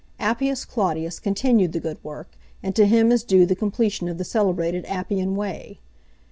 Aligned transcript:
Appius 0.19 0.65
Claudius 0.65 1.19
continued 1.19 1.73
the 1.73 1.79
good 1.79 2.03
work, 2.03 2.31
and 2.63 2.75
to 2.75 2.87
him 2.87 3.11
is 3.11 3.23
due 3.23 3.45
the 3.45 3.55
completion 3.55 4.09
of 4.09 4.17
the 4.17 4.23
celebrated 4.23 4.83
Appian 4.85 5.35
Way. 5.35 5.79